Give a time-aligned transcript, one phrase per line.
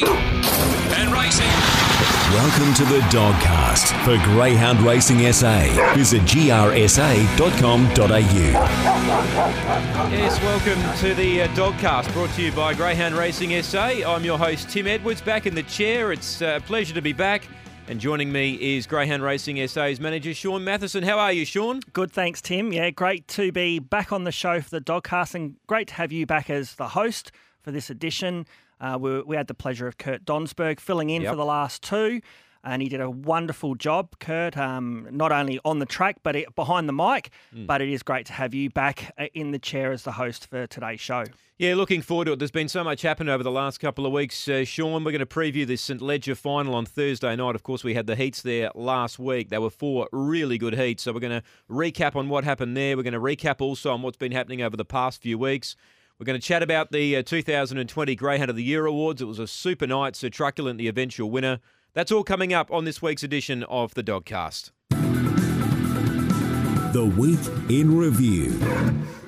[0.00, 0.12] ready
[0.96, 1.46] and racing.
[2.32, 5.94] Welcome to the Dogcast for Greyhound Racing SA.
[5.94, 7.94] Visit grsa.com.au.
[10.10, 14.02] Yes, welcome to the uh, Dogcast brought to you by Greyhound Racing SA.
[14.06, 16.12] I'm your host, Tim Edwards, back in the chair.
[16.12, 17.46] It's uh, a pleasure to be back.
[17.86, 21.04] And joining me is Greyhound Racing SA's manager, Shaun Mathieson.
[21.04, 21.80] How are you, Shaun?
[21.92, 22.72] Good, thanks, Tim.
[22.72, 26.10] Yeah, great to be back on the show for the Dogcast and great to have
[26.10, 28.46] you back as the host for this edition.
[28.80, 31.32] Uh, we, we, had the pleasure of Kurt Donsberg filling in yep.
[31.32, 32.20] for the last two,
[32.64, 36.54] and he did a wonderful job, Kurt, um, not only on the track but it,
[36.54, 37.30] behind the mic.
[37.54, 37.66] Mm.
[37.66, 40.48] But it is great to have you back uh, in the chair as the host
[40.48, 41.24] for today's show.
[41.56, 42.40] Yeah, looking forward to it.
[42.40, 44.48] There's been so much happened over the last couple of weeks.
[44.48, 46.02] Uh, Shaun, we're going to preview this St.
[46.02, 47.54] Leger final on Thursday night.
[47.54, 49.50] Of course, we had the heats there last week.
[49.50, 51.04] There were four really good heats.
[51.04, 52.96] So we're going to recap on what happened there.
[52.96, 55.76] We're going to recap also on what's been happening over the past few weeks.
[56.18, 59.20] We're going to chat about the uh, 2020 Greyhound of the Year Awards.
[59.20, 61.58] It was a super night, Sir Truculent, the eventual winner.
[61.92, 64.70] That's all coming up on this week's edition of the Dogcast.
[66.92, 68.56] The Week in Review.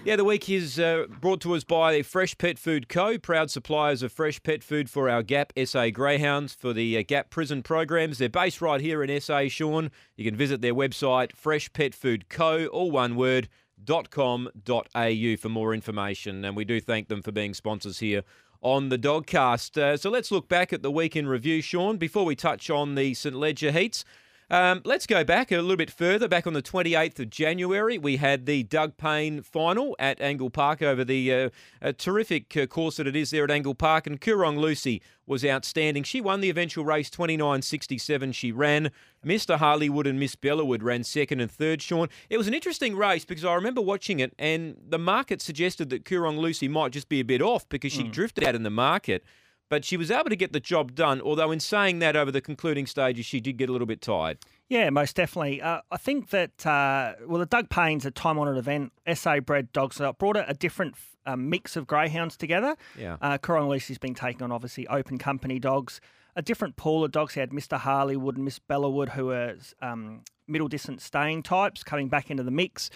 [0.05, 4.05] Yeah, the week is uh, brought to us by Fresh Pet Food Co., proud suppliers
[4.05, 8.19] of fresh pet food for our GAP SA Greyhounds for the uh, GAP prison programs.
[8.19, 9.91] They're based right here in SA, Shaun.
[10.15, 13.49] You can visit their website, Fresh Pet Food Co., all one word,
[13.85, 16.45] .com.au for more information.
[16.45, 18.23] And we do thank them for being sponsors here
[18.63, 19.79] on the Dogcast.
[19.79, 22.95] Uh, so let's look back at the week in review, Shaun, before we touch on
[22.95, 23.35] the St.
[23.35, 24.05] Leger heats.
[24.49, 26.29] Um, let's go back a little bit further.
[26.29, 30.83] Back on the 28th of January, we had the Doug Payne final at Angle Park
[30.83, 31.51] over the
[31.83, 34.07] uh, terrific uh, course that it is there at Angle Park.
[34.07, 36.05] And Coorong Lucy was outstanding.
[36.05, 38.33] She won the eventual race 29.67.
[38.35, 38.93] She ran.
[39.25, 39.59] Mr.
[39.59, 42.09] Harleywood and Miss Bellawood ran second and third, Shaun.
[42.31, 46.05] It was an interesting race because I remember watching it and the market suggested that
[46.05, 48.13] Coorong Lucy might just be a bit off because she mm.
[48.13, 49.25] drifted out in the market
[49.69, 51.21] but she was able to get the job done.
[51.21, 54.39] Although, in saying that, over the concluding stages, she did get a little bit tired.
[54.69, 55.63] Yeah, most definitely.
[55.63, 59.73] Uh, I think that, uh, well, the Doug Payne's a time honoured event, SA bred
[59.73, 60.95] dogs, that brought a, a different
[61.25, 62.77] uh, mix of greyhounds together.
[62.99, 63.17] Yeah.
[63.21, 66.01] Uh, Coorong Lucy's been taking on, obviously, open company dogs.
[66.35, 67.35] A different pool of dogs.
[67.35, 67.79] He had Mr.
[67.79, 72.51] Harleywood and Miss Bellawood, who are um, middle distance staying types, coming back into the
[72.51, 72.91] mix.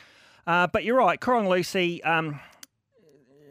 [0.47, 2.03] Uh, but you're right, Coorong Lucy.
[2.05, 2.41] Um,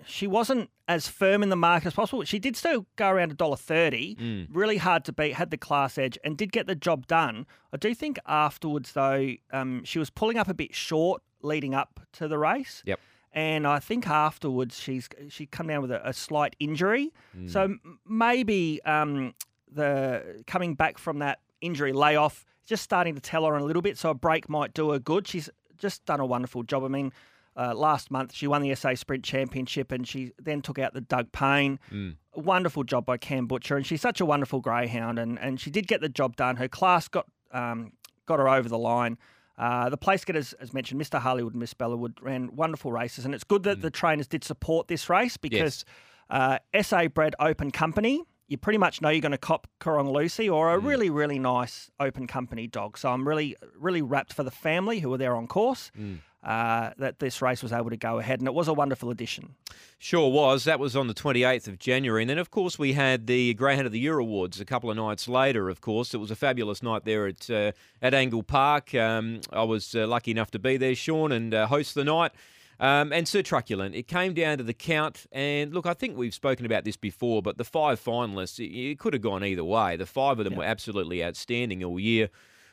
[0.10, 2.24] she wasn't as firm in the market as possible.
[2.24, 4.48] She did still go around a dollar thirty, mm.
[4.52, 7.46] really hard to beat, had the class edge, and did get the job done.
[7.72, 12.00] I do think afterwards, though, um, she was pulling up a bit short leading up
[12.14, 12.84] to the race.
[12.86, 13.00] Yep.
[13.32, 17.50] And I think afterwards she's she come down with a, a slight injury, mm.
[17.50, 17.78] so
[18.08, 19.36] maybe um,
[19.72, 23.98] the coming back from that injury layoff just starting to tell her a little bit.
[23.98, 25.28] So a break might do her good.
[25.28, 26.84] She's just done a wonderful job.
[26.84, 27.12] I mean,
[27.60, 28.34] uh, last month.
[28.34, 31.80] She won the SA Sprint Championship and she then took out the Doug Payne.
[31.92, 32.16] Mm.
[32.34, 33.76] wonderful job by Cam Butcher.
[33.76, 36.56] And she's such a wonderful greyhound and, and she did get the job done.
[36.56, 37.92] Her class got um,
[38.26, 39.18] got her over the line.
[39.58, 41.20] Uh, the place getters, as mentioned, Mr.
[41.20, 43.26] Harleywood and Miss Bellawood ran wonderful races.
[43.26, 43.82] And it's good that mm.
[43.82, 45.84] the trainers did support this race because
[46.32, 46.60] yes.
[46.74, 50.50] uh, SA bred open company you pretty much know you're going to cop Coorong Lucy
[50.50, 50.84] or a mm.
[50.84, 52.98] really, really nice open company dog.
[52.98, 55.92] So I'm really, really wrapped for the family who were there on course.
[55.96, 59.10] Mm uh, that this race was able to go ahead, and it was a wonderful
[59.10, 59.56] addition.
[59.98, 60.64] Sure was.
[60.64, 62.24] That was on the 28th of January.
[62.24, 64.96] And then, of course, we had the Greyhound of the Year Awards a couple of
[64.96, 66.14] nights later, of course.
[66.14, 68.96] It was a fabulous night there at, uh, at Angle Park.
[68.96, 72.32] Um, I was uh, lucky enough to be there, Shaun, and uh, host the night.
[72.80, 75.26] Um, and Sir Truculent, it came down to the count.
[75.34, 79.00] And look, I think we've spoken about this before, but the five finalists, it, it
[79.00, 79.98] could have gone either way.
[79.98, 80.60] The five of them yeah.
[80.60, 82.30] were absolutely outstanding all year.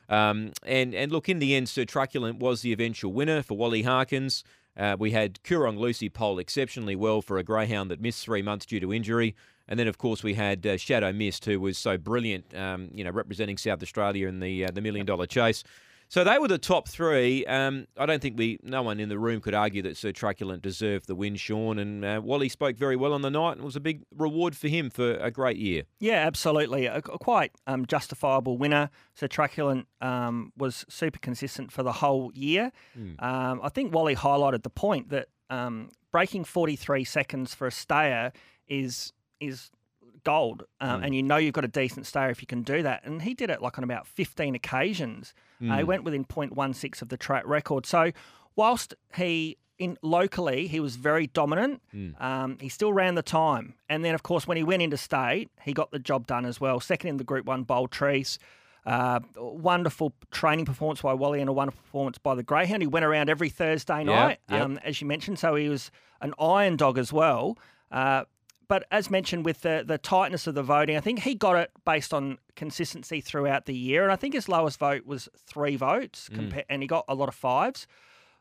[0.09, 3.83] Um, and, and look, in the end, Sir Truculent was the eventual winner for Wally
[3.83, 4.45] Harkins.
[4.77, 8.67] Uh, we had Coorong Lucy pole exceptionally well for a greyhound that missed three months
[8.67, 9.35] due to injury.
[9.69, 13.03] And then, of course, we had uh, Shadow Mist, who was so brilliant, um, you
[13.03, 15.65] know, representing South Australia in the uh, the Million Dollar Chase.
[16.09, 17.45] So they were the top three.
[17.47, 20.63] Um, I don't think we, no one in the room could argue that Sir Truculent
[20.63, 21.79] deserved the win, Shaun.
[21.79, 24.57] And uh, Wally spoke very well on the night, and it was a big reward
[24.57, 25.85] for him for a great year.
[25.99, 28.91] Yeah, absolutely, a, a quite um, justifiable winner.
[29.15, 32.73] Sir Truculent um, was super consistent for the whole year.
[32.99, 33.17] Mm.
[33.63, 38.33] I think Wally highlighted the point that um, breaking 43 seconds for a stayer
[38.69, 39.71] is is
[40.25, 41.07] gold, um, mm.
[41.07, 43.05] and you know you've got a decent stayer if you can do that.
[43.05, 45.35] And he did it like on about 15 occasions.
[45.61, 45.73] Mm.
[45.73, 47.87] Uh, he went within 0.16 of the track record.
[47.87, 48.13] So
[48.55, 52.21] whilst he in locally he was very dominant, mm.
[52.23, 53.75] um, he still ran the time.
[53.89, 56.61] And then of course when he went into state, he got the job done as
[56.61, 56.81] well.
[56.81, 58.39] Second in the Group One Bold Trease.
[58.85, 62.83] Uh, wonderful training performance by Wally and a wonderful performance by the Greyhound.
[62.83, 64.63] He went around every Thursday night, yep.
[64.63, 65.41] Um, as you mentioned.
[65.41, 65.91] So he was
[66.21, 67.59] an iron dog as well.
[67.91, 68.25] Uh,
[68.69, 71.71] but as mentioned, with the the tightness of the voting, I think he got it
[71.85, 76.29] based on consistency throughout the year, and I think his lowest vote was three votes,
[76.33, 77.87] compa- and he got a lot of fives.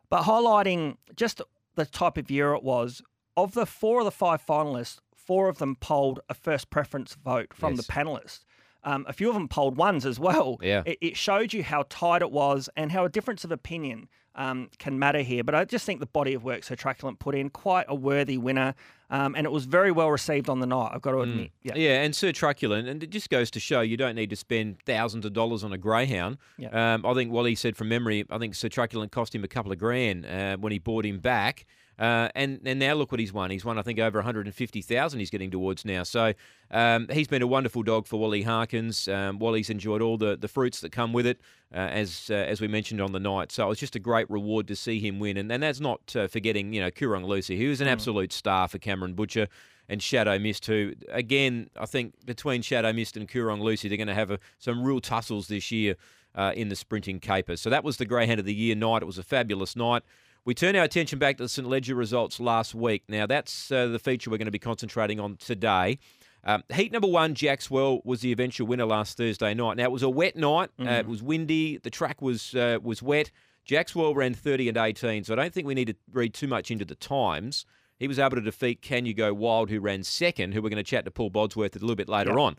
[0.10, 1.42] But highlighting just
[1.76, 3.02] the type of year it was,
[3.36, 7.54] of the four of the five finalists, four of them polled a first preference vote
[7.54, 7.86] from Yes.
[7.86, 8.40] the panelists.
[8.84, 10.58] Um, a few of them polled ones as well.
[10.62, 10.84] Yeah.
[10.86, 14.70] It, it showed you how tight it was and how a difference of opinion um,
[14.78, 15.44] can matter here.
[15.44, 18.38] But I just think the body of work Sir Truculent put in, quite a worthy
[18.38, 18.76] winner.
[19.10, 21.52] Um, and it was very well received on the night, I've got to admit.
[21.62, 21.76] Yeah.
[21.76, 24.80] Yeah, and Sir Truculent, and it just goes to show you don't need to spend
[24.84, 26.38] thousands of dollars on a greyhound.
[26.58, 26.96] Yeah.
[26.96, 29.72] Um, I think Wally said from memory, I think Sir Truculent cost him a couple
[29.72, 31.66] of grand uh, when he bought him back.
[31.98, 33.52] Uh, and and now look what he's won.
[33.52, 36.04] He's won, I think, over 150,000 he's getting towards now.
[36.04, 36.34] So
[36.72, 39.08] um, he's been a wonderful dog for Wally Harkins.
[39.08, 41.40] Um, Wally's enjoyed all the, the fruits that come with it,
[41.74, 43.52] uh, as uh, as we mentioned on the night.
[43.52, 45.38] So it was just a great reward to see him win.
[45.38, 48.68] And, and that's not uh, forgetting, you know, Coorong Lucy, who was an absolute star
[48.68, 49.48] for Cameron Butcher
[49.88, 54.08] and Shadow Mist, who, again, I think between Shadow Mist and Coorong Lucy, they're going
[54.08, 55.96] to have a, some real tussles this year
[56.34, 57.56] uh, in the sprinting caper.
[57.56, 59.02] So that was the Greyhound of the Year night.
[59.02, 60.04] It was a fabulous night.
[60.46, 63.04] We turn our attention back to the St Leger results last week.
[63.10, 65.98] Now, that's uh, the feature we're going to be concentrating on today.
[66.44, 69.78] Um, heat number one, Jackswell, was the eventual winner last Thursday night.
[69.78, 70.70] Now, it was a wet night.
[70.80, 71.78] Uh, it was windy.
[71.78, 73.32] The track was uh, was wet.
[73.68, 76.70] Jackswell ran 30 and 18, so I don't think we need to read too much
[76.70, 77.66] into the times.
[77.98, 80.84] He was able to defeat Canya Go Wild, who ran second, who we're going to
[80.84, 82.40] chat to Paul Bodsworth a little bit later Yep.
[82.40, 82.58] on.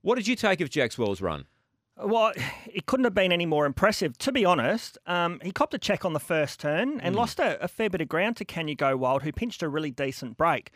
[0.00, 1.44] What did you take of Jackswell's run?
[2.02, 2.32] Well,
[2.66, 4.16] it couldn't have been any more impressive.
[4.18, 7.62] To be honest, um, he copped a check on the first turn and lost a,
[7.62, 10.70] a fair bit of ground to Canya Go Wild, who pinched a really decent break.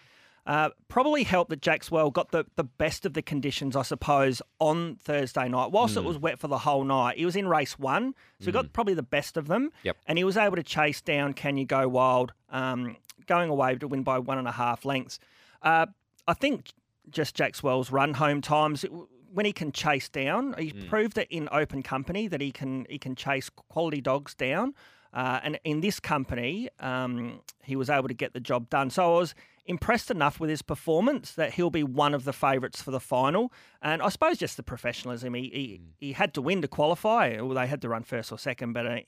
[0.46, 4.96] Uh, probably helped that Jackswell got the, the best of the conditions, I suppose, on
[4.96, 5.70] Thursday night.
[5.70, 8.52] Whilst it was wet for the whole night, he was in race one, so he
[8.52, 9.70] got probably the best of them.
[9.84, 9.96] Yep.
[10.06, 14.02] And he was able to chase down Canya Go Wild, um, going away to win
[14.02, 15.18] by one and a half lengths.
[15.62, 15.86] Uh,
[16.28, 16.72] I think
[17.08, 18.84] just Jackswell's run home times.
[18.84, 18.92] It,
[19.34, 22.98] when he can chase down, he proved it in open company that he can he
[22.98, 24.74] can chase quality dogs down,
[25.12, 28.90] uh, and in this company, um, he was able to get the job done.
[28.90, 29.34] So I was
[29.66, 33.52] impressed enough with his performance that he'll be one of the favourites for the final.
[33.80, 35.34] And I suppose just the professionalism.
[35.34, 37.40] He he, he had to win to qualify.
[37.40, 38.98] Well, they had to run first or second, but uh,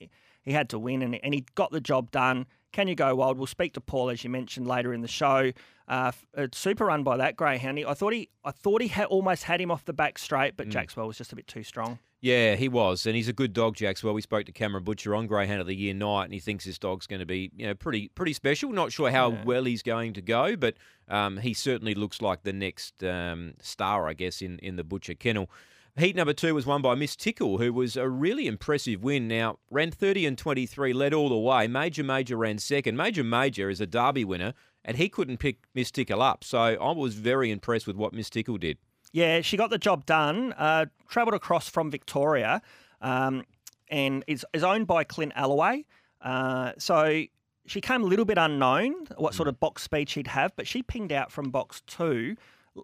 [0.47, 2.45] he had to win, and, and he got the job done.
[2.73, 3.37] Canya Go Wild?
[3.37, 5.51] We'll speak to Paul as you mentioned later in the show.
[5.87, 7.79] Uh, a super run by that greyhound.
[7.87, 10.67] I thought he, I thought he had almost had him off the back straight, but
[10.67, 11.99] Jackswell was just a bit too strong.
[12.19, 14.13] Yeah, he was, and he's a good dog, Jackswell.
[14.13, 16.79] We spoke to Cameron Butcher on Greyhound of the Year night, and he thinks this
[16.79, 18.71] dog's going to be, you know, pretty pretty special.
[18.71, 20.75] Not sure how well he's going to go, but
[21.07, 25.13] um, he certainly looks like the next um, star, I guess, in in the Butcher
[25.13, 25.49] kennel.
[25.97, 29.27] Heat number two was won by Miss Tickle, who was a really impressive win.
[29.27, 31.67] Now, ran 30 and 23, led all the way.
[31.67, 32.95] Major Major ran second.
[32.95, 34.53] Major Major is a Derby winner,
[34.85, 36.43] and he couldn't pick Miss Tickle up.
[36.43, 38.77] So I was very impressed with what Miss Tickle did.
[39.11, 40.53] Yeah, she got the job done.
[40.53, 42.61] Uh, travelled across from Victoria,
[43.01, 43.43] um,
[43.89, 45.83] and is, is owned by Clint Alloway.
[46.21, 47.23] Uh, so
[47.65, 50.83] she came a little bit unknown what sort of box speed she'd have, but she
[50.83, 52.35] pinged out from box two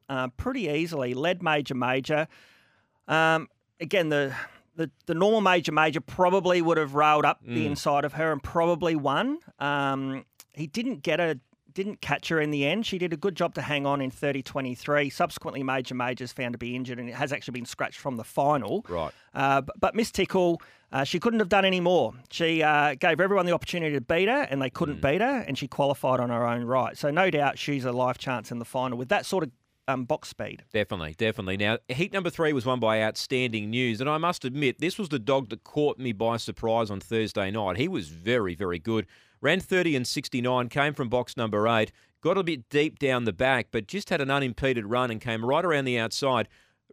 [0.10, 1.14] uh, pretty easily.
[1.14, 2.28] Led major major.
[3.08, 3.48] Um,
[3.80, 4.36] again, the,
[4.76, 8.42] the the normal major major probably would have railed up the inside of her and
[8.42, 9.40] probably won.
[9.60, 11.40] Um, he didn't get a
[11.74, 12.86] didn't catch her in the end.
[12.86, 15.12] She did a good job to hang on in 30-23.
[15.12, 18.24] Subsequently, Major Majors found to be injured and it has actually been scratched from the
[18.24, 18.86] final.
[18.88, 19.12] Right.
[19.34, 22.14] Uh, but, but Miss Tickle, uh, she couldn't have done any more.
[22.30, 25.58] She uh, gave everyone the opportunity to beat her, and they couldn't beat her, and
[25.58, 26.98] she qualified on her own right.
[26.98, 29.52] So no doubt she's a life chance in the final with that sort of
[29.88, 30.64] um, box speed.
[30.72, 31.58] Definitely, definitely.
[31.58, 35.10] Now, heat number three was won by Outstanding News, and I must admit, this was
[35.10, 37.78] the dog that caught me by surprise on Thursday night.
[37.78, 39.06] He was very, very good.
[39.42, 43.34] Ran 30 and 69, came from box number eight, got a bit deep down the
[43.34, 46.48] back, but just had an unimpeded run and came right around the outside.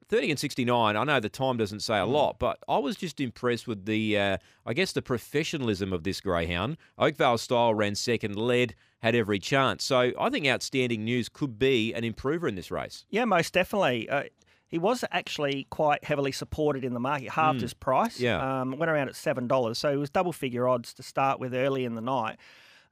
[0.08, 3.20] 30 and 69, I know the time doesn't say a lot, but I was just
[3.20, 6.78] impressed with the, uh, I guess, the professionalism of this greyhound.
[6.98, 9.84] Oakvale Style ran second, led, had every chance.
[9.84, 13.04] So I think Outstanding News could be an improver in this race.
[13.10, 14.08] Yeah, most definitely.
[14.08, 14.24] Uh,
[14.68, 18.20] he was actually quite heavily supported in the market, halved his price.
[18.20, 18.60] Yeah.
[18.60, 19.76] Um, went around at $7.
[19.76, 22.38] So it was double figure odds to start with early in the night.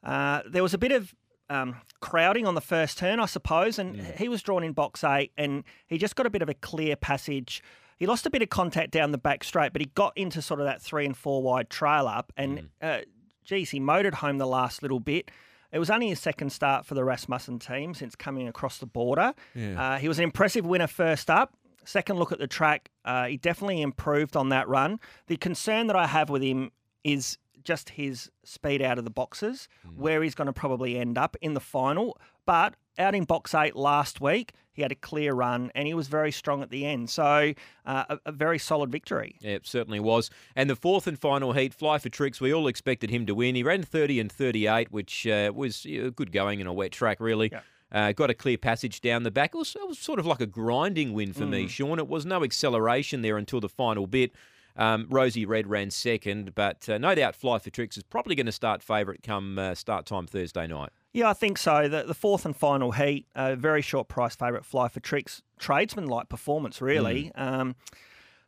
[0.03, 1.15] Uh, there was a bit of
[1.51, 5.33] um, crowding on the first turn, I suppose, and he was drawn in box eight
[5.39, 7.63] and he just got a bit of a clear passage.
[7.97, 10.61] He lost a bit of contact down the back straight, but he got into sort
[10.61, 12.33] of that three and four wide trail up.
[12.37, 12.99] And, uh,
[13.45, 15.31] geez, he motored home the last little bit.
[15.73, 19.35] It was only his second start for the Rasmussen team since coming across the border.
[19.77, 21.55] Uh, he was an impressive winner first up.
[21.85, 25.01] Second look at the track, uh, he definitely improved on that run.
[25.27, 26.71] The concern that I have with him
[27.05, 31.37] is just his speed out of the boxes, where he's going to probably end up
[31.43, 32.19] in the final.
[32.49, 36.09] But out in box eight last week, he had a clear run and he was
[36.09, 37.11] very strong at the end.
[37.11, 37.53] So
[37.85, 39.37] uh, a, a very solid victory.
[39.43, 40.31] Yeah, it certainly was.
[40.57, 43.55] And the fourth and final heat, Fly for Tricks, we all expected him to win.
[43.55, 45.87] He ran 30 and 38, which uh, was
[46.17, 47.51] good going in a wet track, really.
[47.53, 47.61] Yeah.
[47.93, 49.55] Uh, got a clear passage down the back.
[49.55, 51.99] It was, it was sort of like a grinding win for me, Shaun.
[51.99, 54.33] It was no acceleration there until the final bit.
[54.79, 58.47] Um, Rosie Red ran second, but uh, no doubt Fly for Tricks is probably going
[58.47, 60.91] to start favourite come uh, start time Thursday night.
[61.19, 61.89] Yeah, I think so.
[61.89, 66.07] The, the fourth and final heat, a very short price favourite fly for tricks, tradesman
[66.07, 67.33] like performance, really.
[67.35, 67.75] Um,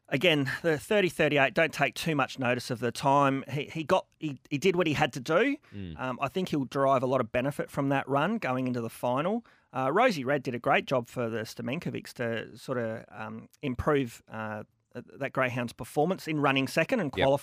[0.09, 3.43] again, the 30 38, don't take too much notice of the time.
[3.51, 5.57] He, he got he, he did what he had to do.
[5.99, 8.89] Um, I think he'll derive a lot of benefit from that run going into the
[8.91, 9.45] final.
[9.77, 14.23] Uh, Rosie Red did a great job for the Stamenkovics to sort of um, improve
[14.33, 14.63] uh,
[14.95, 17.41] that greyhound's performance in running second and Yep.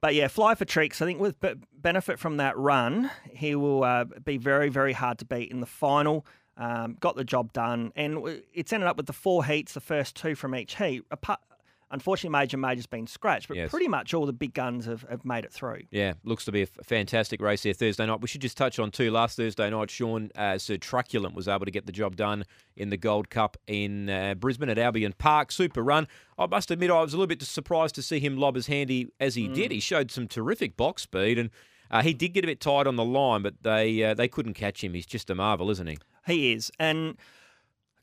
[0.00, 1.00] But yeah, fly for tricks.
[1.00, 1.36] I think with
[1.72, 5.66] benefit from that run, he will uh, be very, very hard to beat in the
[5.66, 6.26] final.
[6.58, 10.16] Um, got the job done, and it's ended up with the four heats, the first
[10.16, 11.02] two from each heat.
[11.10, 11.40] Apart,
[11.90, 13.70] unfortunately, Major Major's been scratched, but Yes.
[13.70, 15.82] pretty much all the big guns have, have made it through.
[15.90, 18.20] Yeah, looks to be a fantastic race here Thursday night.
[18.20, 19.10] We should just touch on too.
[19.10, 22.44] Last Thursday night, Shaun uh, Sir Truculent was able to get the job done
[22.76, 25.52] in the Gold Cup in uh, Brisbane at Albion Park.
[25.52, 26.08] Super run.
[26.38, 29.08] I must admit, I was a little bit surprised to see him lob as handy
[29.20, 29.70] as he did.
[29.70, 31.50] He showed some terrific box speed, and
[31.90, 34.54] uh, he did get a bit tight on the line, but they uh, they couldn't
[34.54, 34.92] catch him.
[34.94, 35.98] He's just a marvel, isn't he?
[36.26, 37.16] He is, and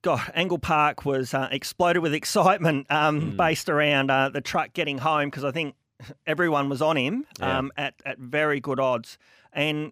[0.03, 4.99] God, Angle Park was uh, exploded with excitement um, based around uh, the truck getting
[4.99, 5.73] home because I think
[6.27, 7.57] everyone was on him Yeah.
[7.57, 9.17] um, at at very good odds,
[9.51, 9.91] and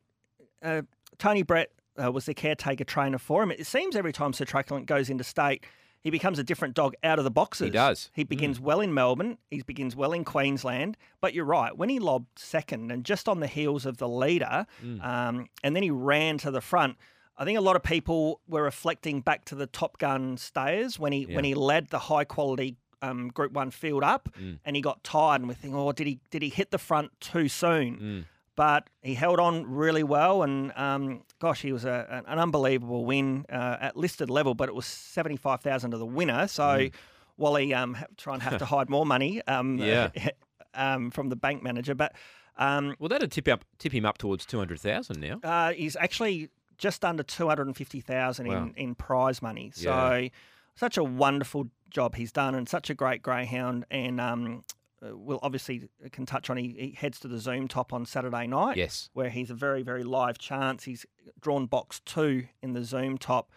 [0.61, 0.83] uh,
[1.17, 3.51] Tony Brett uh, was the caretaker trainer for him.
[3.51, 5.65] It seems every time Sir Truculent goes into state.
[6.03, 7.65] He becomes a different dog out of the boxes.
[7.65, 8.09] He does.
[8.11, 9.37] He begins well in Melbourne.
[9.51, 10.97] He begins well in Queensland.
[11.21, 11.77] But you're right.
[11.77, 14.65] When he lobbed second and just on the heels of the leader,
[15.03, 16.97] um, and then he ran to the front,
[17.41, 21.11] I think a lot of people were reflecting back to the Top Gun stayers when
[21.11, 24.29] he when he led the high quality um, Group One field up,
[24.63, 27.09] and he got tired, and we think, oh, did he did he hit the front
[27.19, 28.27] too soon?
[28.55, 33.45] But he held on really well, and um, gosh, he was a, an- unbelievable win
[33.49, 34.53] uh, at listed level.
[34.53, 36.89] But it was seventy five thousand to the winner, so
[37.37, 40.09] Wally um, ha- try and have to hide more money um, Yeah.
[40.75, 42.13] um, from the bank manager, but.
[42.57, 45.39] Um, Well, that'd tip up tip him up towards two hundred thousand now.
[45.43, 46.49] uh, he's actually
[46.81, 48.63] just under two hundred and fifty thousand Wow.
[48.63, 49.71] in, in prize money.
[49.73, 49.89] So
[50.21, 50.27] Yeah.
[50.75, 53.85] such a wonderful job he's done, and such a great greyhound.
[53.91, 54.63] And um,
[55.05, 56.57] uh, we'll obviously can touch on.
[56.57, 58.77] He, he heads to the Zoom top on Saturday night.
[58.77, 59.09] Yes.
[59.13, 60.83] where he's a very very live chance.
[60.85, 61.05] He's
[61.39, 63.51] drawn box two in the Zoom top,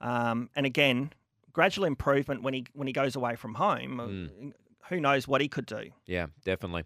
[0.00, 1.12] um, and again
[1.52, 3.98] gradual improvement when he when he goes away from home.
[3.98, 4.48] Hmm.
[4.88, 5.90] Who knows what he could do?
[6.06, 6.84] Yeah, definitely.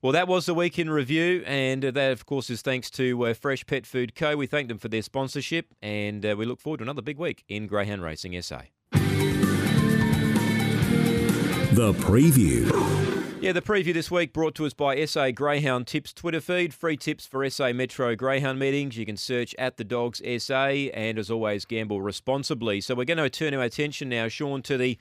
[0.00, 3.26] Well, that was the week in review, and uh, that, of course, is thanks to
[3.26, 4.36] uh, Fresh Pet Food Co.
[4.36, 7.44] We thank them for their sponsorship, and uh, we look forward to another big week
[7.48, 8.62] in Greyhound Racing SA.
[11.72, 12.70] The preview.
[13.42, 16.72] Yeah, the preview this week brought to us by SA Greyhound Tips Twitter feed.
[16.72, 18.96] Free tips for SA Metro Greyhound meetings.
[18.96, 22.80] You can search at the Dogs SA, and as always, gamble responsibly.
[22.80, 24.98] So we're going to turn our attention now, Shaun, to the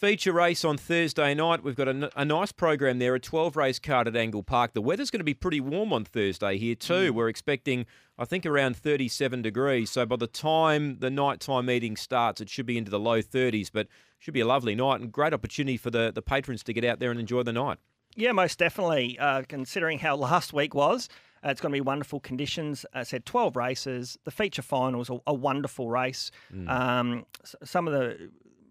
[0.00, 1.62] feature race on Thursday night.
[1.62, 4.72] We've got a, n- a nice program there, a 12 race card at Angle Park.
[4.72, 7.12] The weather's going to be pretty warm on Thursday here too.
[7.12, 7.84] We're expecting,
[8.18, 9.90] I think, around 37 degrees.
[9.90, 13.68] So by the time the nighttime meeting starts, it should be into the low 30s,
[13.70, 13.88] but
[14.18, 16.98] should be a lovely night and great opportunity for the, the patrons to get out
[16.98, 17.76] there and enjoy the night.
[18.16, 19.18] Yeah, most definitely.
[19.18, 21.10] Uh, considering how last week was,
[21.44, 22.86] uh, it's going to be wonderful conditions.
[22.94, 24.18] I said 12 races.
[24.24, 26.30] The feature finals, a, a wonderful race.
[26.54, 26.70] Mm.
[26.70, 27.26] Um,
[27.62, 28.30] some of the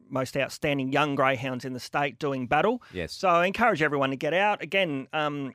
[0.09, 2.81] most outstanding young greyhounds in the state doing battle.
[2.93, 3.13] Yes.
[3.13, 4.61] So I encourage everyone to get out.
[4.63, 5.53] Again, um,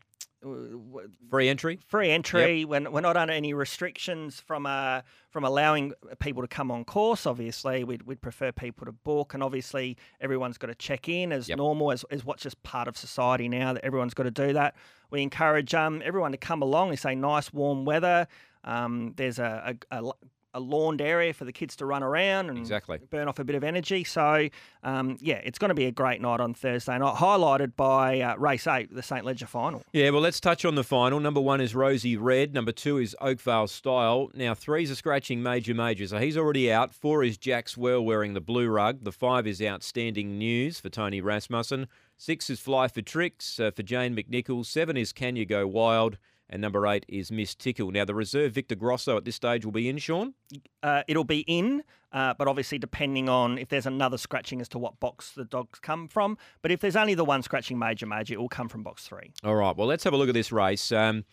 [1.30, 1.78] Free entry.
[1.87, 2.66] free entry.
[2.66, 7.25] We're, we're not under any restrictions from uh, from allowing people to come on course.
[7.25, 11.49] Obviously, we'd, we'd prefer people to book, and obviously everyone's got to check in as
[11.49, 11.56] Yep.
[11.58, 13.73] normal as, as what's just part of society now.
[13.73, 14.75] That everyone's got to do that.
[15.11, 16.90] We encourage um, everyone to come along.
[16.90, 18.26] We say nice warm weather.
[18.64, 20.12] Um, there's a, a, a,
[20.54, 22.99] a lawned area for the kids to run around and Exactly.
[23.11, 24.04] burn off a bit of energy.
[24.04, 24.49] So,
[24.82, 28.37] um, yeah, it's going to be a great night on Thursday night, highlighted by uh,
[28.37, 29.82] race eight, the St Leger final.
[29.92, 31.18] Yeah, well, let's touch on the final.
[31.20, 32.54] Number one is Rosie Red.
[32.54, 34.30] Number two is Oakvale Style.
[34.34, 36.94] Now, three's a scratching Major Major, so he's already out.
[36.94, 39.04] Four is Jack Swell wearing the blue rug.
[39.04, 41.88] The five is Outstanding News for Tony Rasmussen.
[42.16, 44.64] Six is Fly for Tricks uh, for Jane McNichol.
[44.64, 46.16] Seven is Canya Go Wild.
[46.50, 47.90] And number eight is Miss Tickle.
[47.90, 50.34] Now, the reserve Victor Grosso at this stage will be in, Shaun.
[50.82, 51.82] uh, it'll be in,
[52.12, 55.78] uh, but obviously depending on if there's another scratching as to what box the dogs
[55.80, 56.36] come from.
[56.60, 59.32] But if there's only the one scratching major major, it will come from box three.
[59.42, 60.92] All right, well, let's have a look at this race.
[60.92, 61.24] Um,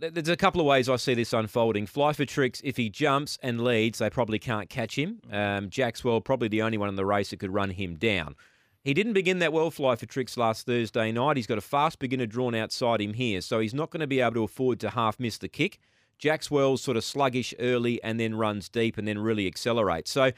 [0.00, 1.86] there's a couple of ways I see this unfolding.
[1.86, 5.20] Fly for tricks, if he jumps and leads, they probably can't catch him.
[5.30, 8.34] Um, Jackswell, probably the only one in the race that could run him down.
[8.84, 11.38] He didn't begin that well, Fly for Tricks, last Thursday night.
[11.38, 14.20] He's got a fast beginner drawn outside him here, so he's not going to be
[14.20, 15.78] able to afford to half miss the kick.
[16.20, 20.10] Jackswell's sort of sluggish early and then runs deep and then really accelerates.
[20.10, 20.32] So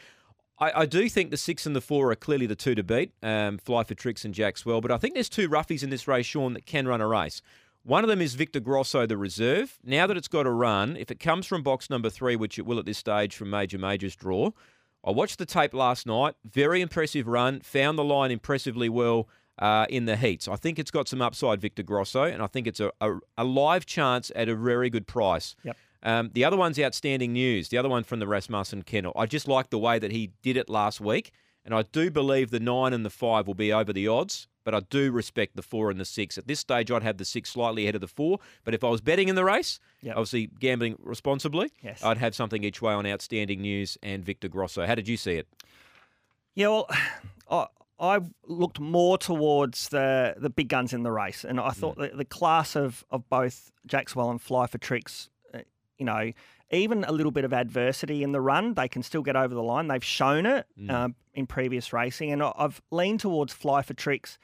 [0.61, 3.13] I, I do think the six and the four are clearly the two to beat,
[3.21, 4.81] um, Fly for Tricks and Jackswell.
[4.81, 7.43] But I think there's two roughies in this race, Shaun, that can run a race.
[7.83, 9.79] One of them is Victor Grosso, the reserve.
[9.83, 12.67] Now that it's got a run, if it comes from box number three, which it
[12.67, 14.53] will at this stage from Major Major's draw,
[15.07, 16.35] I watched the tape last night.
[16.45, 17.61] Very impressive run.
[17.61, 20.49] Found the line impressively well uh, in the heats.
[20.49, 23.45] I think it's got some upside, Victor Grosso, and I think it's a, a, a
[23.45, 25.55] live chance at a very good price.
[25.63, 25.77] Yep.
[26.03, 27.69] Um, the other one's outstanding news.
[27.69, 29.13] The other one from the Rasmussen kennel.
[29.17, 31.31] I just like the way that he did it last week,
[31.65, 34.49] and I do believe the nine and the five will be over the odds.
[34.67, 36.37] But I do respect the four and the six.
[36.37, 38.41] At this stage, I'd have the six slightly ahead of the four.
[38.65, 40.17] But if I was betting in the race, Yep.
[40.17, 42.03] obviously gambling responsibly, Yes.
[42.03, 44.85] I'd have something each way on outstanding news and Victor Grosso.
[44.85, 45.47] How did you see it?
[46.57, 46.89] Yeah, well,
[47.49, 47.67] I,
[48.01, 52.09] I looked more towards the the big guns in the race, and I thought the,
[52.09, 55.61] the class of of both Jackswell and Fly for Tricks, uh,
[55.97, 56.33] you know,
[56.73, 59.63] even a little bit of adversity in the run, they can still get over the
[59.63, 59.87] line.
[59.87, 64.39] They've shown it um, in previous racing, and I've leaned towards Fly for Tricks.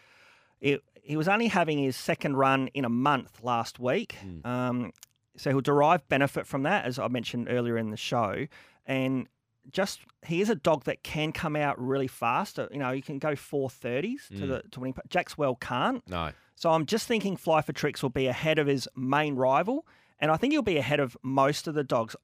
[0.62, 4.16] It, he was only having his second run in a month last week.
[4.46, 4.92] Um,
[5.36, 8.46] so he'll derive benefit from that, as I mentioned earlier in the show.
[8.86, 9.28] And
[9.70, 12.58] just he is a dog that can come out really fast.
[12.58, 14.94] Uh, You know, you can go four thirties to the to winning.
[15.08, 16.02] Jackswell can't.
[16.08, 16.30] No.
[16.54, 19.86] So I'm just thinking Fly for Tricks will be ahead of his main rival,
[20.20, 22.14] and I think he'll be ahead of most of the dogs.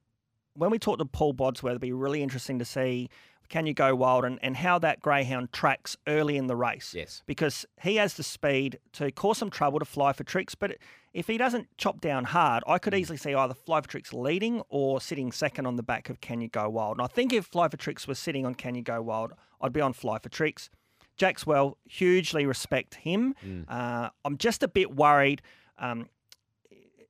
[0.53, 3.09] When we talk to Paul Bodsworth, it'll be really interesting to see
[3.49, 6.93] Canya Go Wild and, and how that greyhound tracks early in the race.
[6.93, 7.23] Yes.
[7.25, 10.77] Because he has the speed to cause some trouble to fly for tricks, but
[11.13, 14.61] if he doesn't chop down hard, I could easily see either Fly for Tricks leading
[14.69, 16.97] or sitting second on the back of Canya Go Wild.
[16.97, 19.81] And I think if Fly for Tricks was sitting on Canya Go Wild, I'd be
[19.81, 20.69] on Fly for Tricks.
[21.17, 23.33] Jackswell, hugely respect him.
[23.67, 25.41] Uh, I'm just a bit worried.
[25.79, 26.09] Um,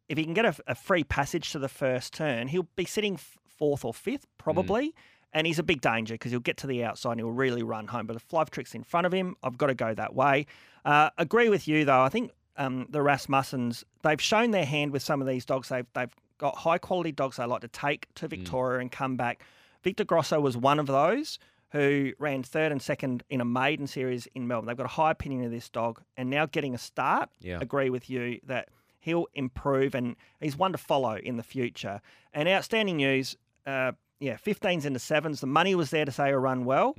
[0.07, 3.19] if he can get a, a free passage to the first turn, he'll be sitting
[3.57, 4.95] fourth or fifth probably.
[5.33, 7.87] And he's a big danger because he'll get to the outside and he'll really run
[7.87, 8.07] home.
[8.07, 10.47] But if for Tricks in front of him, I've got to go that way.
[10.83, 12.01] Uh, agree with you though.
[12.01, 15.69] I think um, the Rasmussens they've shown their hand with some of these dogs.
[15.69, 19.43] They've they've got high quality dogs they like to take to Victoria and come back.
[19.83, 21.37] Victor Grosso was one of those
[21.71, 24.67] who ran third and second in a maiden series in Melbourne.
[24.67, 27.29] They've got a high opinion of this dog, and now getting a start.
[27.39, 27.59] Yeah.
[27.61, 32.01] Agree with you that he'll improve, and he's one to follow in the future.
[32.33, 33.37] And outstanding news.
[33.65, 35.41] Uh, yeah, 15s into sevens.
[35.41, 36.95] The money was there to say he'll run well.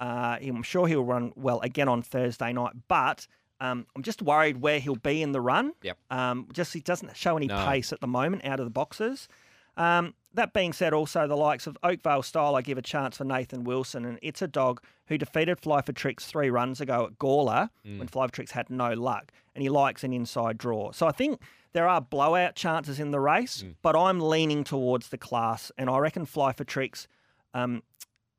[0.00, 3.26] Uh, I'm sure he'll run well again on Thursday night, but
[3.60, 5.72] um, I'm just worried where he'll be in the run.
[5.82, 5.98] Yep.
[6.10, 7.64] Um, just he doesn't show any No.
[7.66, 9.28] pace at the moment out of the boxes.
[9.76, 13.24] Um, that being said, also the likes of Oakvale Style, I give a chance for
[13.24, 17.18] Nathan Wilson, and it's a dog who defeated Fly for Tricks three runs ago at
[17.18, 20.90] Gawler when Fly for Tricks had no luck, and he likes an inside draw.
[20.92, 21.40] So I think
[21.72, 25.98] there are blowout chances in the race, but I'm leaning towards the class, and I
[25.98, 27.06] reckon Fly for Tricks,
[27.52, 27.82] um,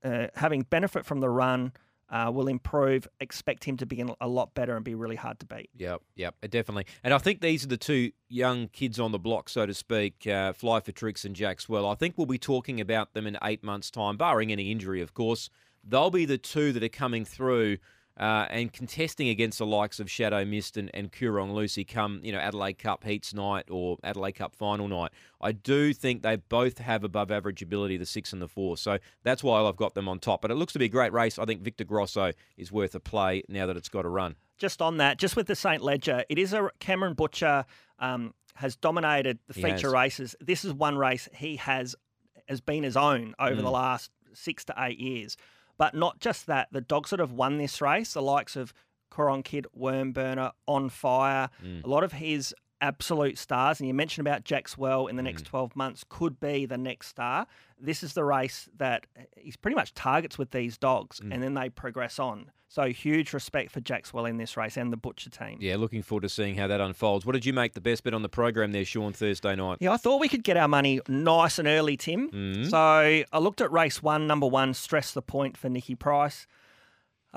[0.03, 1.71] uh, having benefit from the run,
[2.09, 3.07] uh, will improve.
[3.19, 5.69] Expect him to be a lot better and be really hard to beat.
[5.75, 6.85] Yep, yep, definitely.
[7.03, 10.27] And I think these are the two young kids on the block, so to speak,
[10.27, 11.91] uh, Fly for Tricks and Jackswell.
[11.91, 15.13] I think we'll be talking about them in eight months' time, barring any injury, of
[15.13, 15.49] course.
[15.83, 17.77] They'll be the two that are coming through
[18.19, 22.31] uh, and contesting against the likes of Shadow Mist and, and Coorong Lucy come, you
[22.31, 25.11] know, Adelaide Cup Heats night or Adelaide Cup final night.
[25.41, 28.77] I do think they both have above average ability, the six and the four.
[28.77, 30.41] So that's why I've got them on top.
[30.41, 31.37] But it looks to be a great race.
[31.37, 34.35] I think Victor Grosso is worth a play now that it's got a run.
[34.57, 35.81] just on that, just with the St.
[35.81, 37.65] Leger, it is a Cameron Butcher
[37.99, 39.93] um, has dominated the He feature has.
[39.93, 40.35] races.
[40.39, 41.95] This is one race he has
[42.47, 43.63] has been his own over Mm.
[43.63, 45.35] the last six to eight years.
[45.77, 48.73] But not just that, the dogs that have won this race, the likes of
[49.09, 51.83] Coron Kid, Wormburner, On Fire, Mm.
[51.83, 52.53] a lot of his
[52.85, 55.47] absolute stars, and you mentioned about Jackswell in the next Mm.
[55.47, 57.47] 12 months could be the next star.
[57.79, 61.33] This is the race that he's pretty much targets with these dogs, Mm.
[61.33, 62.51] and then they progress on.
[62.67, 65.57] So huge respect for Jackswell in this race and the Butcher team.
[65.61, 67.25] Yeah, looking forward to seeing how that unfolds.
[67.25, 69.77] What did you make the best bet on the program there, Shaun, Thursday night?
[69.81, 72.29] Yeah, I thought we could get our money nice and early, Tim.
[72.31, 72.69] Mm.
[72.69, 76.47] So I looked at race one, number one, stress the point for Nikki Price.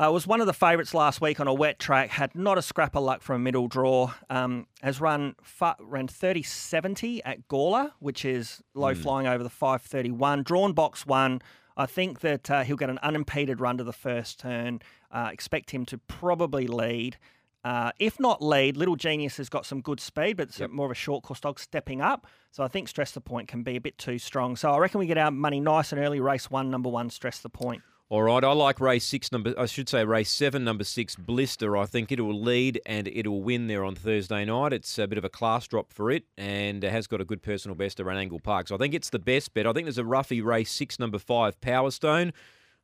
[0.01, 2.11] Uh, was one of the favourites last week on a wet track.
[2.11, 4.13] Had not a scrap of luck from a middle draw.
[4.31, 9.51] Um, has run fa- ran thirty seventy at Gawler, which is low flying over the
[9.51, 10.45] five thirty one.
[10.45, 11.43] Drawn box one.
[11.77, 14.81] I think that uh, he'll get an unimpeded run to the first turn.
[15.11, 17.17] Uh, expect him to probably lead.
[17.65, 20.71] Uh, if not lead, Little Genius has got some good speed, but it's Yep.
[20.71, 22.27] more of a short course dog stepping up.
[22.53, 24.55] So I think Stress the Point can be a bit too strong.
[24.55, 26.21] So I reckon we get our money nice and early.
[26.21, 27.83] Race one, number one, Stress the Point.
[28.11, 31.77] All right, I like race six, number I should say race seven, number six, Blister.
[31.77, 34.73] I think it will lead and it will win there on Thursday night.
[34.73, 37.43] It's a bit of a class drop for it and it has got a good
[37.43, 38.69] personal best around Angle Park.
[38.69, 39.67] So I think it's the best bet.
[39.67, 42.33] I think there's a roughy race six, number five, Power Stone.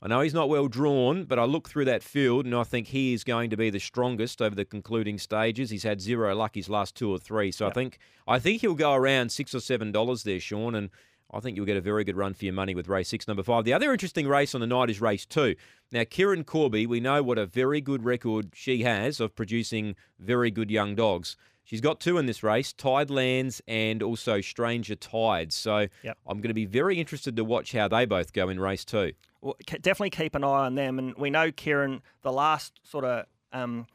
[0.02, 2.88] I know he's not well drawn, but I look through that field and I think
[2.88, 5.70] he is going to be the strongest over the concluding stages.
[5.70, 7.96] He's had zero luck his last two or three, so I think
[8.28, 10.90] I think he'll go around six or seven dollars there, Shaun, and
[11.35, 13.42] I think you'll get a very good run for your money with race six, number
[13.42, 13.64] five.
[13.64, 15.57] The other interesting race on the night is race two.
[15.90, 20.51] Now, Kieran Corby, we know what a very good record she has of producing very
[20.51, 21.37] good young dogs.
[21.64, 25.55] She's got two in this race, Tidelands and also Stranger Tides.
[25.55, 26.18] So Yep.
[26.27, 29.12] I'm going to be very interested to watch how they both go in race two.
[29.40, 30.99] Well, definitely keep an eye on them.
[30.99, 33.87] And we know Kieran, the last sort of um,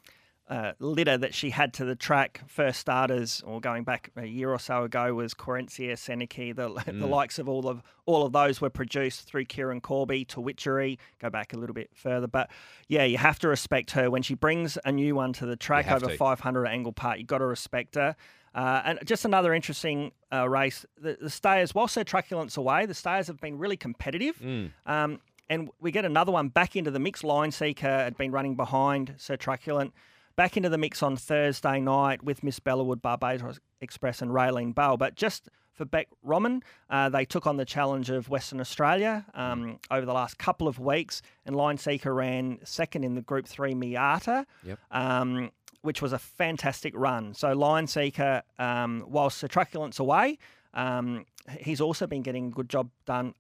[0.49, 4.49] uh, litter that she had to the track, first starters, or going back a year
[4.49, 6.55] or so ago, was Corencia, Seneki.
[6.55, 10.41] The, the likes of all of all of those were produced through Kieran Corby to
[10.41, 10.97] Witchery.
[11.19, 12.49] Go back a little bit further, but
[12.87, 15.91] yeah, you have to respect her when she brings a new one to the track
[15.91, 16.17] over to.
[16.17, 17.19] 500 at Angle Park.
[17.19, 18.15] You've got to respect her.
[18.55, 20.83] Uh, and just another interesting uh, race.
[20.99, 24.41] The, the stayers, whilst their truculence away, the stayers have been really competitive.
[24.87, 27.23] Um, and we get another one back into the mix.
[27.23, 29.93] Line Seeker had been running behind Sir Truculent.
[30.39, 34.95] Back into the mix on Thursday night with Miss Bellawood, Barbados Express, and Raylene Bell.
[34.95, 39.79] But just for Beck Roman, uh, they took on the challenge of Western Australia um,
[39.91, 41.21] over the last couple of weeks.
[41.45, 44.45] And Line Seeker ran second in the Group 3 Miata.
[44.63, 44.79] Yep.
[44.91, 47.33] Um, which was a fantastic run.
[47.33, 50.37] So Lion Seeker, um, whilst Sir Truculent's away,
[50.73, 51.25] um,
[51.59, 53.33] he's also been getting a good job done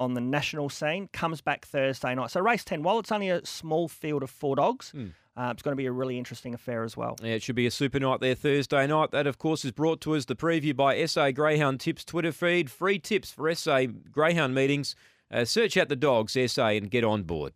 [0.00, 1.10] on the national scene.
[1.12, 2.30] Comes back Thursday night.
[2.30, 4.92] So race ten, while it's only a small field of four dogs,
[5.36, 7.16] uh, it's going to be a really interesting affair as well.
[7.22, 9.10] Yeah, it should be a super night there Thursday night.
[9.10, 12.70] That, of course, is brought to us the preview by SA Greyhound Tips Twitter feed.
[12.70, 14.96] Free tips for SA Greyhound meetings.
[15.30, 17.52] Uh, search out the dogs SA and get on board.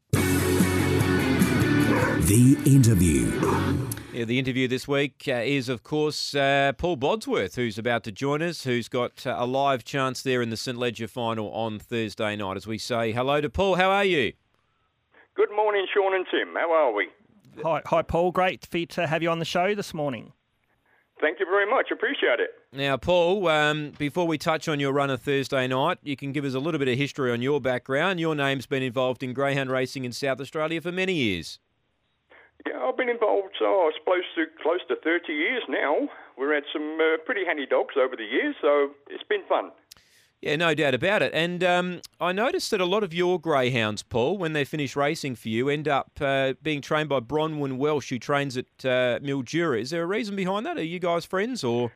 [2.30, 3.32] The interview.
[4.12, 8.12] Yeah, the interview this week uh, is, of course, uh, Paul Bodsworth, who's about to
[8.12, 11.78] join us, who's got uh, a live chance there in the St Leger final on
[11.78, 12.56] Thursday night.
[12.56, 14.32] As we say hello to Paul, how are you?
[15.34, 16.54] Good morning, Shaun and Tim.
[16.54, 17.08] How are we?
[17.64, 18.32] Hi, hi, Paul.
[18.32, 20.32] Great for you to have you on the show this morning.
[21.20, 21.90] Thank you very much.
[21.92, 22.50] Appreciate it.
[22.72, 26.44] Now, Paul, um, before we touch on your run of Thursday night, you can give
[26.44, 28.20] us a little bit of history on your background.
[28.20, 31.58] Your name's been involved in greyhound racing in South Australia for many years.
[32.66, 36.08] Yeah, I've been involved, oh, I suppose, to close to 30 years now.
[36.38, 39.72] We've had some uh, pretty handy dogs over the years, so it's been fun.
[40.42, 41.32] Yeah, no doubt about it.
[41.34, 45.34] And um, I noticed that a lot of your greyhounds, Paul, when they finish racing
[45.34, 49.78] for you, end up uh, being trained by Bronwyn Welsh, who trains at uh, Mildura.
[49.78, 50.78] Is there a reason behind that?
[50.78, 51.92] Are you guys friends, or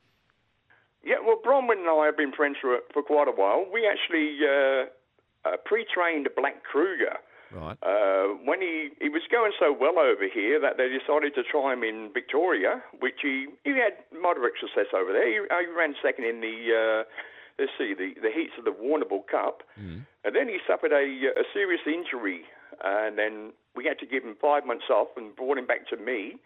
[1.03, 3.65] Yeah, well, Bronwyn and I have been friends for, for quite a while.
[3.73, 7.17] We actually uh, uh, pre-trained a Black Kruger.
[7.51, 7.79] right?
[7.83, 11.73] Uh, when he, he was going so well over here that they decided to try
[11.73, 15.27] him in Victoria, which he, he had moderate success over there.
[15.27, 17.05] He, he ran second in the, uh,
[17.59, 19.63] let's see, the, the heats of the Warrnambool Cup.
[20.25, 21.05] And then he suffered a,
[21.39, 22.43] a serious injury.
[22.83, 25.97] And then we had to give him five months off and brought him back to
[25.97, 26.37] me.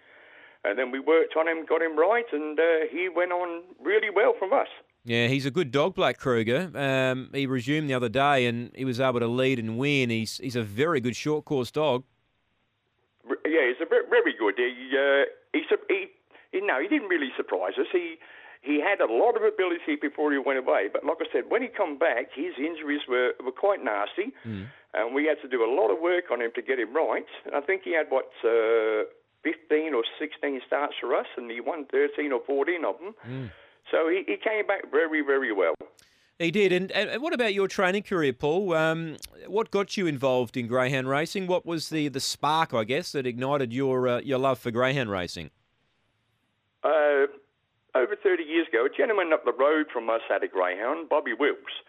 [0.64, 4.10] And then we worked on him, got him right, and uh, he went on really
[4.10, 4.66] well from us.
[5.04, 6.70] Yeah, he's a good dog, Black Kruger.
[6.74, 10.10] Um, he resumed the other day, and he was able to lead and win.
[10.10, 12.02] He's he's a very good short course dog.
[13.24, 14.54] Yeah, he's a very, very good.
[14.58, 16.06] He, uh, he, he,
[16.52, 17.86] he, no, he didn't really surprise us.
[17.92, 18.16] He,
[18.62, 20.88] he had a lot of ability before he went away.
[20.92, 24.32] But like I said, when he come back, his injuries were, were quite nasty,
[24.94, 27.26] and we had to do a lot of work on him to get him right.
[27.46, 29.04] And I think he had what uh,
[29.44, 33.50] 15 or 16 starts for us, and he won 13 or 14 of them.
[33.90, 35.74] So he, he came back very, very well.
[36.38, 36.72] He did.
[36.72, 38.72] And, and and what about your training career, Paul?
[38.74, 39.16] Um,
[39.48, 41.48] what got you involved in greyhound racing?
[41.48, 45.10] What was the, the spark, I guess, that ignited your uh, your love for greyhound
[45.10, 45.50] racing?
[46.84, 47.26] Uh,
[47.98, 51.34] over 30 years ago, a gentleman up the road from us had a greyhound, Bobby
[51.34, 51.82] Wilkes.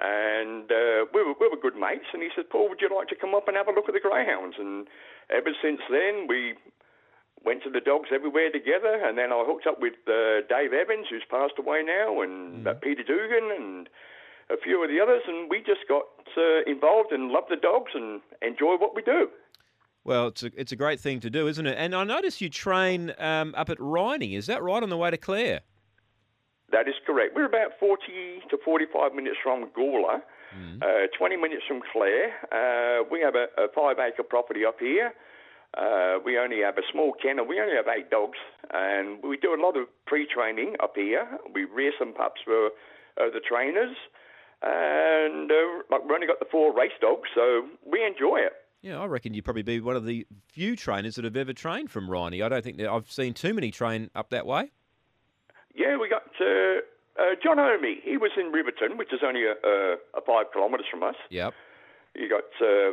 [0.00, 3.08] And uh, we, were, we were good mates, and he said, Paul, would you like
[3.08, 4.56] to come up and have a look at the greyhounds?
[4.58, 4.88] And
[5.28, 6.56] ever since then, we
[7.44, 8.96] went to the dogs everywhere together.
[8.96, 12.74] And then I hooked up with uh, Dave Evans, who's passed away now, and uh,
[12.80, 13.88] Peter Dugan, and
[14.48, 15.22] a few of the others.
[15.28, 19.28] And we just got uh, involved and loved the dogs and enjoy what we do.
[20.04, 21.76] Well, it's a, it's a great thing to do, isn't it?
[21.78, 24.36] And I notice you train um, up at Rhynie.
[24.36, 25.60] Is that right on the way to Clare?
[26.72, 27.34] That is correct.
[27.34, 28.02] We're about 40
[28.50, 30.22] to 45 minutes from Gawler,
[30.82, 32.30] uh, 20 minutes from Clare.
[32.50, 35.12] Uh, we have a, a five acre property up here.
[35.76, 37.46] Uh, we only have a small kennel.
[37.46, 38.38] We only have eight dogs,
[38.72, 41.26] and we do a lot of pre-training up here.
[41.54, 43.96] We rear some pups for uh, the trainers,
[44.62, 48.52] and uh, like we've only got the four race dogs, so we enjoy it.
[48.82, 51.90] Yeah, I reckon you'd probably be one of the few trainers that have ever trained
[51.90, 52.42] from Rhynie.
[52.42, 54.70] I don't think that I've seen too many train up that way.
[55.74, 56.80] Yeah, we got uh,
[57.20, 58.00] uh, John Omi.
[58.02, 61.14] He was in Riverton, which is only a, a, a five kilometres from us.
[61.28, 61.52] Yep.
[62.16, 62.92] You got uh,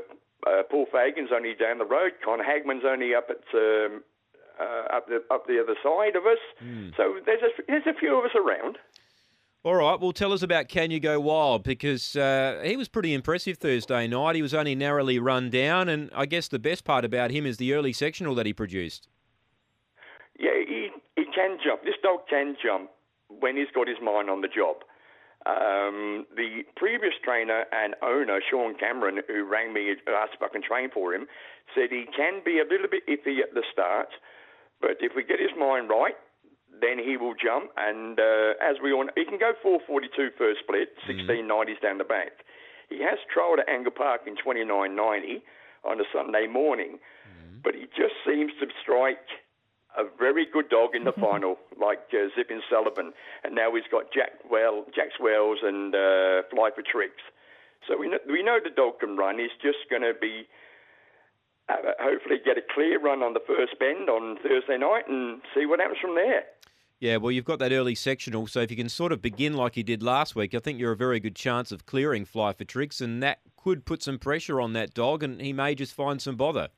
[0.49, 2.13] uh, Paul Fagan's only down the road.
[2.23, 4.03] Con Hagman's only up at um,
[4.59, 6.37] uh, up the up the other side of us.
[6.97, 8.77] So there's a there's a few of us around.
[9.63, 13.57] All right, well, tell us about Canya Go Wild because uh, he was pretty impressive
[13.57, 14.35] Thursday night.
[14.35, 17.57] He was only narrowly run down, and I guess the best part about him is
[17.57, 19.09] the early sectional that he produced.
[20.39, 21.83] Yeah, he he can jump.
[21.83, 22.91] This dog can jump
[23.27, 24.77] when he's got his mind on the job.
[25.45, 30.49] Um, the previous trainer and owner, Sean Cameron, who rang me and asked if I
[30.49, 31.25] can train for him,
[31.73, 34.09] said he can be a little bit iffy at the start,
[34.81, 36.15] but if we get his mind right,
[36.81, 37.71] then he will jump.
[37.77, 42.03] And uh, as we all know, he can go 442 first split, 1690s down the
[42.03, 42.45] back.
[42.89, 45.43] He has trialled at Angle Park in 2990
[45.83, 46.99] on a Sunday morning,
[47.63, 49.27] but he just seems to strike
[49.97, 53.13] a very good dog in the final, like uh, Zipping Sullivan,
[53.43, 57.23] and now he's got Jack well, Jack Swells and uh, Fly for Tricks.
[57.87, 59.39] So we know, we know the dog can run.
[59.39, 60.47] He's just going to be
[61.69, 65.65] uh, hopefully get a clear run on the first bend on Thursday night and see
[65.65, 66.43] what happens from there.
[66.99, 69.77] Yeah, well, you've got that early sectional, so if you can sort of begin like
[69.77, 72.63] you did last week, I think you're a very good chance of clearing Fly for
[72.63, 76.19] Tricks, and that could put some pressure on that dog, and he may just find
[76.19, 76.69] some bother.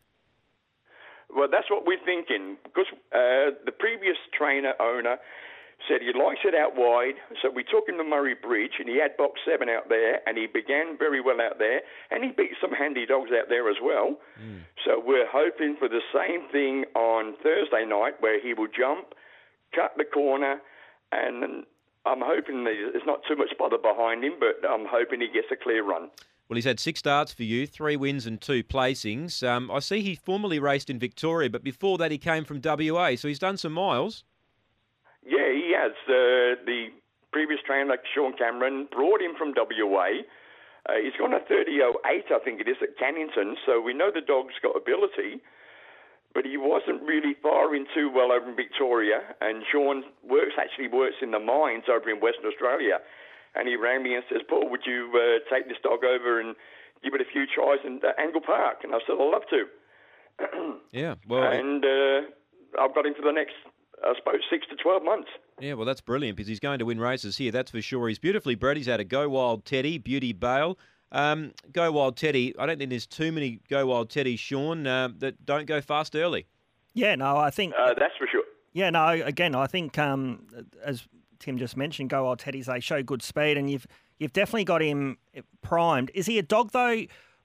[1.34, 5.18] Well, that's what we're thinking because uh, the previous trainer owner
[5.88, 7.16] said he likes it out wide.
[7.42, 10.38] So we took him to Murray Bridge and he had box seven out there and
[10.38, 13.78] he began very well out there and he beat some handy dogs out there as
[13.82, 14.18] well.
[14.86, 19.14] So we're hoping for the same thing on Thursday night where he will jump,
[19.74, 20.62] cut the corner,
[21.12, 21.66] and
[22.06, 25.56] I'm hoping there's not too much bother behind him, but I'm hoping he gets a
[25.56, 26.10] clear run.
[26.48, 29.48] Well, he's had six starts for you, three wins and two placings.
[29.48, 33.16] Um, I see he formerly raced in Victoria, but before that he came from WA,
[33.16, 34.24] so he's done some miles.
[35.26, 35.92] Yeah, he has.
[36.08, 36.90] Uh, the
[37.32, 40.24] previous trainer, like Sean Cameron, brought him from WA.
[40.88, 44.22] Uh, he's gone a 30.08, I think it is, at Cannington, so we know the
[44.22, 45.44] dog's got ability.
[46.34, 51.18] But he wasn't really firing too well over in Victoria, and Sean works actually works
[51.22, 53.00] in the mines over in Western Australia.
[53.56, 56.56] And he rang me and says, Paul, would you uh, take this dog over and
[57.04, 58.84] give it a few tries in uh, Angle Park?
[58.84, 59.66] And I said, I'd love to.
[60.92, 62.22] Yeah, well, and uh,
[62.82, 63.54] I've got him for the next,
[64.04, 65.30] I suppose, six to 12 months.
[65.60, 68.08] yeah, well, that's brilliant because he's going to win races here, that's for sure.
[68.08, 68.78] He's beautifully bred.
[68.78, 70.78] He's had a Go Wild Teddy, Beauty Bale.
[71.12, 72.54] Um, go Wild Teddy.
[72.60, 76.16] I don't think there's too many Go Wild Teddies, Shaun, uh, that don't go fast
[76.16, 76.46] early.
[76.94, 78.44] Yeah, no, I think Uh, that's for sure.
[78.74, 80.46] Yeah, no, again, I think um,
[80.84, 81.08] as
[81.40, 83.88] Tim just mentioned, Go Wild Teddies, they show good speed, and you've
[84.20, 85.18] you've definitely got him
[85.62, 86.12] primed.
[86.14, 87.04] Is he a dog though,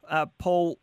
[0.09, 0.79] uh, Paul?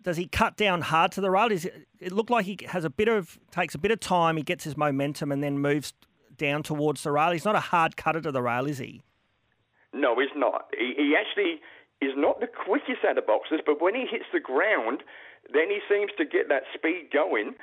[0.00, 1.50] Does he cut down hard to the rail?
[1.50, 4.36] It, it look like he has a bit of takes a bit of time.
[4.36, 5.92] He gets his momentum and then moves
[6.36, 7.30] down towards the rail.
[7.30, 9.02] He's not a hard cutter to the rail, is he?
[9.92, 10.66] No, he's not.
[10.76, 11.60] He, he actually
[12.00, 15.02] is not the quickest out of boxes, but when he hits the ground,
[15.52, 17.54] then he seems to get that speed going.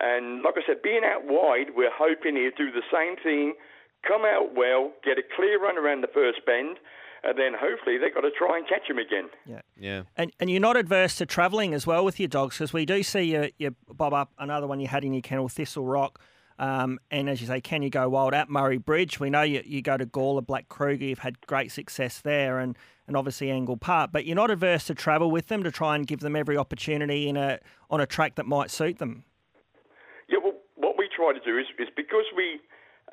[0.00, 3.54] And like I said, being out wide, we're hoping he'll do the same thing,
[4.06, 6.78] come out well, get a clear run around the first bend,
[7.24, 9.28] and then hopefully they've got to try and catch him again.
[9.46, 9.60] Yeah.
[9.78, 10.02] Yeah.
[10.16, 13.02] And and you're not adverse to travelling as well with your dogs because we do
[13.02, 16.20] see you, you bob up another one you had in your kennel, Thistle Rock.
[16.58, 19.18] Um, and as you say, Canya Go Wild at Murray Bridge?
[19.18, 22.76] We know you, you go to Gawler, Black Kruger, you've had great success there, and,
[23.08, 24.10] and obviously Angle Park.
[24.12, 27.28] But you're not adverse to travel with them to try and give them every opportunity
[27.28, 27.58] in a
[27.90, 29.24] on a track that might suit them.
[30.28, 32.60] Yeah, well, what we try to do is, is because we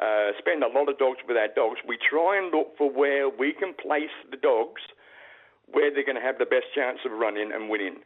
[0.01, 3.29] uh, spend a lot of dogs with our dogs, we try and look for where
[3.29, 4.81] we can place the dogs
[5.71, 7.97] where they're going to have the best chance of running and winning.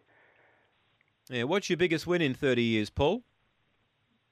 [1.29, 1.43] Yeah.
[1.43, 3.21] What's your biggest win in 30 years, Paul?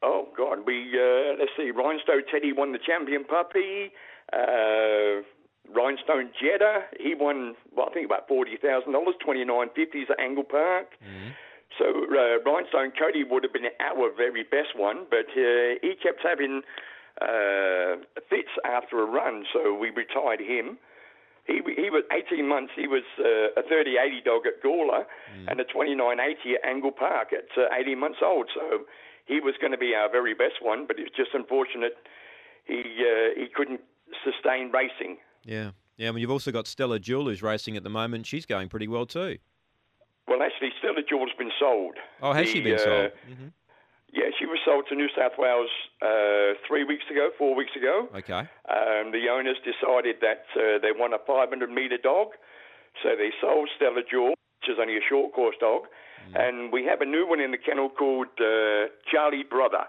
[0.04, 1.70] Oh God, we uh, let's see.
[1.70, 3.92] Rhinestone Teddy won the champion puppy.
[4.34, 5.22] Uh,
[5.70, 10.20] Rhinestone Jetta, he won well, I think about forty thousand dollars, twenty nine fifties at
[10.20, 10.88] Angle Park.
[11.78, 16.20] So uh, Rhinestone Cody would have been our very best one, but uh, he kept
[16.24, 16.64] having
[17.20, 17.98] uh,
[18.30, 20.78] fits after a run, so we retired him.
[21.48, 22.74] He, he was 18 months.
[22.76, 25.06] He was uh, a 30-80 dog at Gawler
[25.48, 28.48] and a 29-80 at Angle Park at uh, 18 months old.
[28.54, 28.86] So
[29.26, 31.98] he was going to be our very best one, but it's just unfortunate
[32.66, 33.82] he uh, he couldn't
[34.24, 35.18] sustain racing.
[35.44, 35.72] Yeah.
[35.98, 36.10] Yeah.
[36.10, 38.28] I mean, you've also got Stella Jewel who's racing at the moment.
[38.28, 39.38] She's going pretty well too.
[40.28, 41.96] Well, actually, Stella Jewel's been sold.
[42.22, 43.12] Oh, has she been uh, sold?
[43.30, 43.48] Mm-hmm.
[44.14, 45.70] Yeah, she was sold to New South Wales
[46.02, 48.08] uh, three weeks ago, four weeks ago.
[48.16, 48.44] Okay.
[48.68, 52.36] Um, the owners decided that uh, they want a 500 metre dog,
[53.02, 55.84] so they sold Stella Jewel, which is only a short course dog,
[56.22, 56.38] Mm.
[56.38, 59.86] and we have a new one in the kennel called uh, Charlie Brother.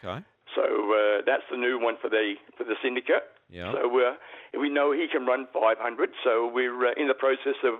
[0.00, 0.24] Okay.
[0.54, 3.24] So uh, that's the new one for the for the syndicate.
[3.50, 3.72] Yeah.
[3.72, 4.14] So uh,
[4.58, 5.76] we know he can run 500.
[6.24, 7.74] So we're uh, in the process of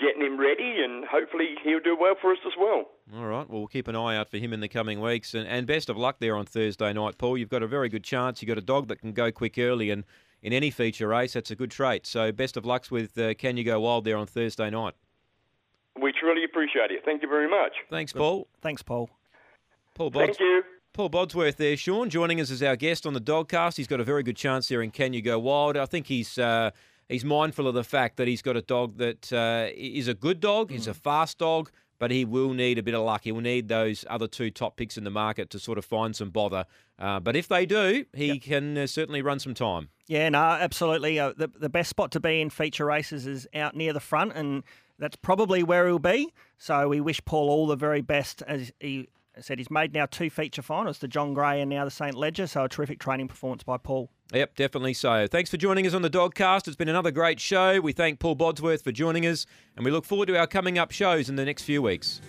[0.00, 2.86] getting him ready, and hopefully he'll do well for us as well.
[3.16, 3.48] All right.
[3.48, 5.34] Well, we'll keep an eye out for him in the coming weeks.
[5.34, 7.38] And, and best of luck there on Thursday night, Paul.
[7.38, 8.42] You've got a very good chance.
[8.42, 10.04] You've got a dog that can go quick early, and
[10.42, 12.06] in any feature race, that's a good trait.
[12.06, 14.94] So best of lucks with uh, Canya Go Wild there on Thursday night.
[16.00, 17.02] We truly appreciate it.
[17.04, 17.72] Thank you very much.
[17.88, 18.48] Thanks, Paul.
[18.60, 19.10] Thanks, Paul.
[19.94, 20.62] Paul Bods- Thank you.
[20.92, 23.76] Paul Bodsworth there, Shaun, joining us as our guest on the Dogcast.
[23.76, 25.76] He's got a very good chance there in Canya Go Wild.
[25.76, 26.70] I think he's uh,
[27.08, 30.40] he's mindful of the fact that he's got a dog that uh, is a good
[30.40, 33.22] dog, he's a fast dog, but he will need a bit of luck.
[33.24, 36.14] He will need those other two top picks in the market to sort of find
[36.14, 36.64] some bother.
[36.98, 39.88] Uh, but if they do, he can uh, certainly run some time.
[40.06, 41.18] Yeah, no, absolutely.
[41.18, 44.32] Uh, the the best spot to be in feature races is out near the front,
[44.34, 44.64] and
[44.98, 46.32] that's probably where he'll be.
[46.58, 48.42] So we wish Paul all the very best.
[48.46, 49.08] As he
[49.40, 52.46] said, he's made now two feature finals, the John Gray and now the St Leger.
[52.46, 54.10] So a terrific training performance by Paul.
[54.34, 55.28] Yep, definitely so.
[55.28, 56.66] Thanks for joining us on the Dogcast.
[56.66, 57.80] It's been another great show.
[57.80, 60.90] We thank Paul Bodsworth for joining us, and we look forward to our coming up
[60.90, 62.20] shows in the next few weeks.